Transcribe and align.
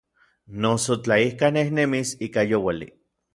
Noso 0.63 0.97
tla 1.07 1.17
ikaj 1.25 1.51
nejnemis 1.59 2.15
ika 2.29 2.47
youali. 2.55 2.91